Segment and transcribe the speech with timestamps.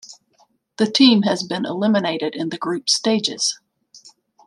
[0.77, 3.59] The team has been eliminated in the group stages.